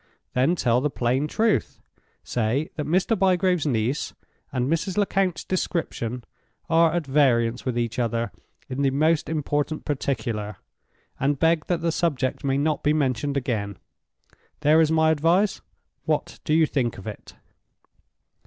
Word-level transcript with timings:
Then 0.33 0.55
tell 0.55 0.81
the 0.81 0.89
plain 0.89 1.27
truth—say 1.27 2.71
that 2.75 2.87
Mr. 2.87 3.15
Bygrave's 3.15 3.67
niece 3.67 4.15
and 4.51 4.67
Mrs. 4.67 4.97
Lecount's 4.97 5.43
description 5.43 6.23
are 6.71 6.91
at 6.93 7.05
variance 7.05 7.65
with 7.65 7.77
each 7.77 7.99
other 7.99 8.31
in 8.67 8.81
the 8.81 8.89
most 8.89 9.29
important 9.29 9.85
particular, 9.85 10.55
and 11.19 11.37
beg 11.37 11.67
that 11.67 11.81
the 11.81 11.91
subject 11.91 12.43
may 12.43 12.57
not 12.57 12.81
be 12.81 12.93
mentioned 12.93 13.37
again. 13.37 13.77
There 14.61 14.81
is 14.81 14.91
my 14.91 15.11
advice. 15.11 15.61
What 16.05 16.39
do 16.45 16.55
you 16.55 16.65
think 16.65 16.97
of 16.97 17.05
it?" 17.05 17.35